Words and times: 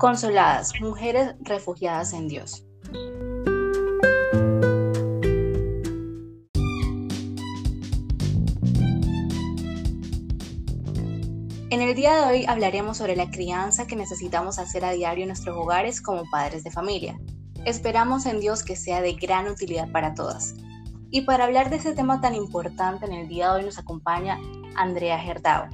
Consoladas, 0.00 0.72
mujeres 0.80 1.34
refugiadas 1.40 2.14
en 2.14 2.26
Dios. 2.26 2.64
En 11.68 11.82
el 11.82 11.94
día 11.94 12.16
de 12.16 12.32
hoy 12.32 12.46
hablaremos 12.46 12.96
sobre 12.96 13.14
la 13.14 13.30
crianza 13.30 13.86
que 13.86 13.94
necesitamos 13.94 14.58
hacer 14.58 14.86
a 14.86 14.92
diario 14.92 15.24
en 15.24 15.28
nuestros 15.28 15.54
hogares 15.54 16.00
como 16.00 16.22
padres 16.30 16.64
de 16.64 16.70
familia. 16.70 17.20
Esperamos 17.66 18.24
en 18.24 18.40
Dios 18.40 18.64
que 18.64 18.76
sea 18.76 19.02
de 19.02 19.12
gran 19.12 19.48
utilidad 19.48 19.92
para 19.92 20.14
todas. 20.14 20.54
Y 21.10 21.26
para 21.26 21.44
hablar 21.44 21.68
de 21.68 21.76
este 21.76 21.92
tema 21.94 22.22
tan 22.22 22.34
importante 22.34 23.04
en 23.04 23.12
el 23.12 23.28
día 23.28 23.52
de 23.52 23.58
hoy 23.58 23.64
nos 23.66 23.78
acompaña 23.78 24.38
Andrea 24.76 25.18
Gerdao, 25.18 25.68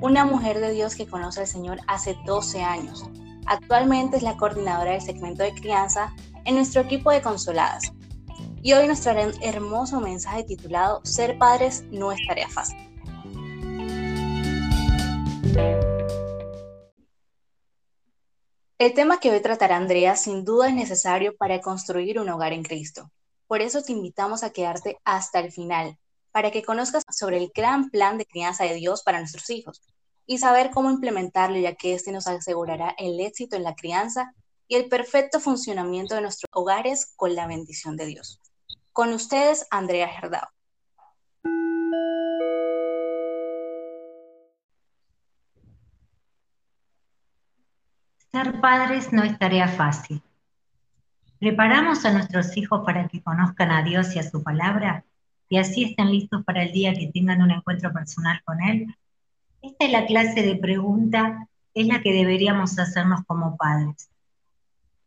una 0.00 0.24
mujer 0.24 0.60
de 0.60 0.72
Dios 0.72 0.94
que 0.94 1.06
conoce 1.06 1.40
al 1.40 1.46
Señor 1.46 1.80
hace 1.86 2.16
12 2.24 2.62
años. 2.62 3.10
Actualmente 3.46 4.16
es 4.16 4.24
la 4.24 4.36
coordinadora 4.36 4.92
del 4.92 5.00
segmento 5.00 5.44
de 5.44 5.54
crianza 5.54 6.12
en 6.44 6.56
nuestro 6.56 6.82
equipo 6.82 7.12
de 7.12 7.22
consoladas. 7.22 7.92
Y 8.60 8.72
hoy 8.72 8.88
nos 8.88 9.00
traerá 9.00 9.28
un 9.28 9.40
hermoso 9.40 10.00
mensaje 10.00 10.42
titulado 10.42 11.00
Ser 11.04 11.38
padres 11.38 11.84
no 11.92 12.10
es 12.10 12.18
tarea 12.26 12.48
fácil. 12.48 12.76
El 18.78 18.92
tema 18.94 19.20
que 19.20 19.30
hoy 19.30 19.40
tratará 19.40 19.76
Andrea 19.76 20.16
sin 20.16 20.44
duda 20.44 20.68
es 20.68 20.74
necesario 20.74 21.36
para 21.36 21.60
construir 21.60 22.18
un 22.18 22.28
hogar 22.28 22.52
en 22.52 22.64
Cristo. 22.64 23.10
Por 23.46 23.62
eso 23.62 23.80
te 23.82 23.92
invitamos 23.92 24.42
a 24.42 24.50
quedarte 24.50 24.98
hasta 25.04 25.38
el 25.38 25.52
final, 25.52 25.96
para 26.32 26.50
que 26.50 26.64
conozcas 26.64 27.04
sobre 27.10 27.38
el 27.38 27.52
gran 27.54 27.90
plan 27.90 28.18
de 28.18 28.26
crianza 28.26 28.64
de 28.64 28.74
Dios 28.74 29.04
para 29.04 29.20
nuestros 29.20 29.48
hijos 29.50 29.80
y 30.26 30.38
saber 30.38 30.70
cómo 30.70 30.90
implementarlo, 30.90 31.56
ya 31.56 31.74
que 31.74 31.94
este 31.94 32.12
nos 32.12 32.26
asegurará 32.26 32.94
el 32.98 33.20
éxito 33.20 33.56
en 33.56 33.62
la 33.62 33.74
crianza 33.74 34.34
y 34.68 34.74
el 34.74 34.88
perfecto 34.88 35.38
funcionamiento 35.38 36.14
de 36.14 36.22
nuestros 36.22 36.50
hogares 36.52 37.12
con 37.16 37.34
la 37.34 37.46
bendición 37.46 37.96
de 37.96 38.06
Dios. 38.06 38.40
Con 38.92 39.12
ustedes, 39.12 39.66
Andrea 39.70 40.08
Gerdao. 40.08 40.48
Ser 48.32 48.60
padres 48.60 49.12
no 49.12 49.22
es 49.22 49.38
tarea 49.38 49.68
fácil. 49.68 50.20
¿Preparamos 51.38 52.04
a 52.04 52.12
nuestros 52.12 52.56
hijos 52.56 52.82
para 52.84 53.08
que 53.08 53.22
conozcan 53.22 53.70
a 53.70 53.82
Dios 53.82 54.14
y 54.16 54.18
a 54.18 54.28
su 54.28 54.42
palabra 54.42 55.04
y 55.48 55.58
así 55.58 55.84
estén 55.84 56.10
listos 56.10 56.44
para 56.44 56.64
el 56.64 56.72
día 56.72 56.92
que 56.92 57.10
tengan 57.12 57.40
un 57.40 57.50
encuentro 57.52 57.92
personal 57.92 58.42
con 58.44 58.60
Él? 58.62 58.94
Esta 59.66 59.84
es 59.84 59.90
la 59.90 60.06
clase 60.06 60.42
de 60.42 60.54
pregunta, 60.54 61.48
es 61.74 61.88
la 61.88 62.00
que 62.00 62.12
deberíamos 62.12 62.78
hacernos 62.78 63.22
como 63.26 63.56
padres. 63.56 64.08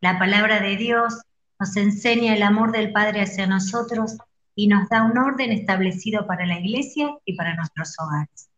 La 0.02 0.20
palabra 0.20 0.60
de 0.60 0.76
Dios 0.76 1.14
nos 1.58 1.78
enseña 1.78 2.36
el 2.36 2.44
amor 2.44 2.74
del 2.74 2.92
Padre 2.92 3.22
hacia 3.22 3.48
nosotros 3.48 4.18
y 4.56 4.68
nos 4.68 4.90
da 4.90 5.04
un 5.04 5.18
orden 5.18 5.54
establecido 5.54 6.28
para 6.28 6.46
la 6.46 6.60
iglesia 6.60 7.10
y 7.24 7.38
para 7.38 7.56
nuestros 7.56 7.96
hogares. 8.00 8.50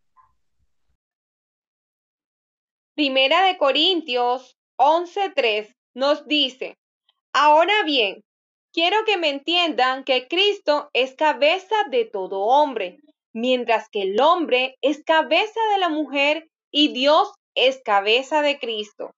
Primera 2.96 3.44
de 3.44 3.58
Corintios 3.60 4.58
11.3 4.78 5.76
nos 5.94 6.28
dice, 6.28 6.80
ahora 7.32 7.84
bien, 7.86 8.24
quiero 8.74 8.98
que 9.06 9.18
me 9.18 9.30
entiendan 9.30 10.04
que 10.04 10.28
Cristo 10.28 10.90
es 10.94 11.14
cabeza 11.14 11.76
de 11.92 12.06
todo 12.06 12.40
hombre, 12.40 12.98
mientras 13.34 13.90
que 13.90 14.04
el 14.04 14.22
hombre 14.22 14.78
es 14.82 15.04
cabeza 15.04 15.60
de 15.74 15.80
la 15.80 15.90
mujer 15.90 16.50
y 16.72 16.94
Dios 16.94 17.34
es 17.56 17.82
cabeza 17.84 18.42
de 18.42 18.60
Cristo. 18.60 19.12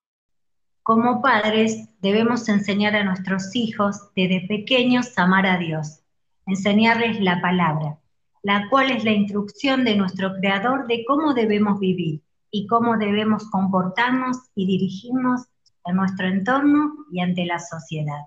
Como 0.82 1.22
padres 1.22 1.88
debemos 2.00 2.48
enseñar 2.48 2.94
a 2.94 3.04
nuestros 3.04 3.54
hijos 3.56 3.96
desde 4.14 4.46
pequeños 4.46 5.16
a 5.16 5.22
amar 5.22 5.46
a 5.46 5.58
Dios, 5.58 6.00
enseñarles 6.46 7.20
la 7.20 7.40
palabra, 7.40 7.98
la 8.42 8.68
cual 8.68 8.90
es 8.90 9.04
la 9.04 9.12
instrucción 9.12 9.84
de 9.84 9.96
nuestro 9.96 10.34
Creador 10.34 10.86
de 10.86 11.04
cómo 11.06 11.32
debemos 11.32 11.80
vivir 11.80 12.20
y 12.50 12.66
cómo 12.66 12.98
debemos 12.98 13.48
comportarnos 13.50 14.36
y 14.54 14.66
dirigirnos 14.66 15.46
en 15.86 15.96
nuestro 15.96 16.26
entorno 16.26 16.92
y 17.10 17.20
ante 17.20 17.46
la 17.46 17.58
sociedad. 17.58 18.26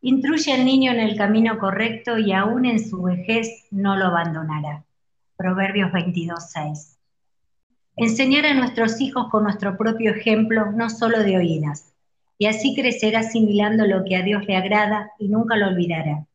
Intruye 0.00 0.52
al 0.52 0.64
niño 0.64 0.92
en 0.92 1.00
el 1.00 1.16
camino 1.16 1.58
correcto 1.58 2.18
y 2.18 2.32
aún 2.32 2.66
en 2.66 2.78
su 2.78 3.02
vejez 3.02 3.66
no 3.70 3.96
lo 3.96 4.06
abandonará. 4.06 4.84
Proverbios 5.36 5.90
22.6. 5.90 6.96
Enseñar 7.96 8.46
a 8.46 8.54
nuestros 8.54 9.00
hijos 9.00 9.28
con 9.30 9.44
nuestro 9.44 9.76
propio 9.76 10.12
ejemplo, 10.12 10.70
no 10.72 10.88
solo 10.88 11.22
de 11.22 11.36
oídas, 11.36 11.92
y 12.38 12.46
así 12.46 12.74
crecerá 12.74 13.20
asimilando 13.20 13.86
lo 13.86 14.04
que 14.04 14.16
a 14.16 14.22
Dios 14.22 14.46
le 14.46 14.56
agrada 14.56 15.10
y 15.18 15.28
nunca 15.28 15.56
lo 15.56 15.66
olvidará. 15.66 16.26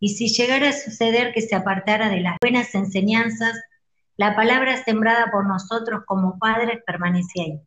Y 0.00 0.10
si 0.10 0.28
llegara 0.28 0.70
a 0.70 0.72
suceder 0.72 1.32
que 1.32 1.40
se 1.40 1.54
apartara 1.54 2.08
de 2.08 2.20
las 2.20 2.36
buenas 2.40 2.74
enseñanzas, 2.74 3.54
la 4.16 4.34
palabra 4.34 4.82
sembrada 4.82 5.30
por 5.30 5.46
nosotros 5.46 6.02
como 6.06 6.38
padres 6.38 6.80
permanece 6.84 7.40
ahí 7.40 7.60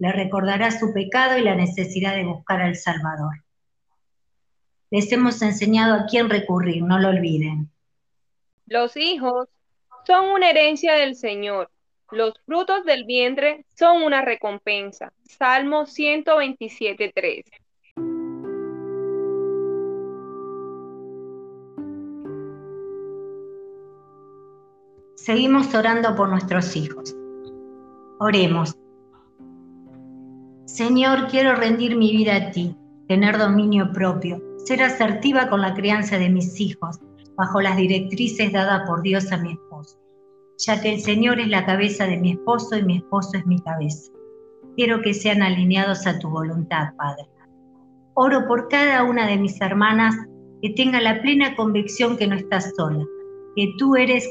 le 0.00 0.12
recordará 0.12 0.70
su 0.70 0.94
pecado 0.94 1.36
y 1.36 1.42
la 1.42 1.54
necesidad 1.54 2.14
de 2.14 2.24
buscar 2.24 2.62
al 2.62 2.74
Salvador. 2.74 3.44
Les 4.90 5.10
hemos 5.12 5.40
enseñado 5.40 5.94
a 5.94 6.06
quién 6.06 6.28
recurrir, 6.28 6.82
no 6.82 6.98
lo 6.98 7.08
olviden. 7.08 7.70
Los 8.66 8.96
hijos 8.96 9.48
son 10.06 10.30
una 10.30 10.50
herencia 10.50 10.94
del 10.94 11.14
Señor. 11.14 11.70
Los 12.10 12.34
frutos 12.44 12.84
del 12.84 13.04
vientre 13.04 13.64
son 13.78 14.02
una 14.02 14.22
recompensa. 14.22 15.12
Salmo 15.22 15.86
127.3. 15.86 17.44
Seguimos 25.14 25.72
orando 25.74 26.16
por 26.16 26.28
nuestros 26.28 26.74
hijos. 26.74 27.14
Oremos. 28.18 28.76
Señor, 30.64 31.28
quiero 31.28 31.54
rendir 31.54 31.94
mi 31.94 32.10
vida 32.10 32.34
a 32.34 32.50
ti, 32.50 32.74
tener 33.06 33.38
dominio 33.38 33.92
propio, 33.92 34.49
ser 34.64 34.82
asertiva 34.82 35.48
con 35.48 35.60
la 35.60 35.74
crianza 35.74 36.18
de 36.18 36.30
mis 36.30 36.60
hijos, 36.60 36.98
bajo 37.36 37.60
las 37.60 37.76
directrices 37.76 38.52
dadas 38.52 38.86
por 38.86 39.02
Dios 39.02 39.32
a 39.32 39.38
mi 39.38 39.52
esposo, 39.52 39.98
ya 40.58 40.80
que 40.80 40.94
el 40.94 41.00
Señor 41.00 41.40
es 41.40 41.48
la 41.48 41.64
cabeza 41.64 42.06
de 42.06 42.16
mi 42.16 42.32
esposo 42.32 42.76
y 42.76 42.82
mi 42.82 42.96
esposo 42.98 43.38
es 43.38 43.46
mi 43.46 43.58
cabeza. 43.60 44.12
Quiero 44.76 45.00
que 45.02 45.14
sean 45.14 45.42
alineados 45.42 46.06
a 46.06 46.18
tu 46.18 46.28
voluntad, 46.28 46.94
Padre. 46.96 47.26
Oro 48.14 48.46
por 48.46 48.68
cada 48.68 49.04
una 49.04 49.26
de 49.26 49.38
mis 49.38 49.60
hermanas 49.60 50.14
que 50.62 50.70
tenga 50.70 51.00
la 51.00 51.22
plena 51.22 51.56
convicción 51.56 52.16
que 52.16 52.26
no 52.26 52.36
estás 52.36 52.72
sola, 52.76 53.04
que 53.56 53.72
tú 53.78 53.96
eres 53.96 54.28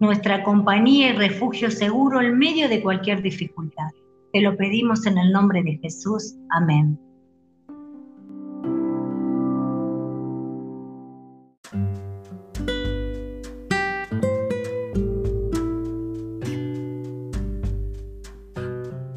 nuestra 0.00 0.44
compañía 0.44 1.10
y 1.10 1.16
refugio 1.16 1.70
seguro 1.70 2.20
en 2.20 2.38
medio 2.38 2.68
de 2.68 2.82
cualquier 2.82 3.22
dificultad. 3.22 3.90
Te 4.32 4.42
lo 4.42 4.56
pedimos 4.56 5.06
en 5.06 5.16
el 5.16 5.32
nombre 5.32 5.62
de 5.62 5.78
Jesús. 5.78 6.36
Amén. 6.50 6.98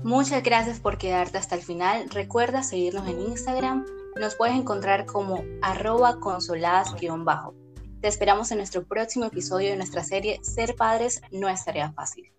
Muchas 0.09 0.41
gracias 0.41 0.79
por 0.79 0.97
quedarte 0.97 1.37
hasta 1.37 1.53
el 1.53 1.61
final. 1.61 2.09
Recuerda 2.09 2.63
seguirnos 2.63 3.07
en 3.07 3.21
Instagram. 3.21 3.85
Nos 4.19 4.33
puedes 4.33 4.55
encontrar 4.55 5.05
como 5.05 5.43
arroba 5.61 6.19
consoladas-bajo. 6.19 7.53
Te 8.01 8.07
esperamos 8.07 8.49
en 8.49 8.57
nuestro 8.57 8.83
próximo 8.87 9.25
episodio 9.25 9.69
de 9.69 9.75
nuestra 9.75 10.03
serie 10.03 10.39
Ser 10.41 10.75
Padres 10.75 11.21
no 11.31 11.47
es 11.47 11.63
tarea 11.63 11.91
fácil. 11.91 12.33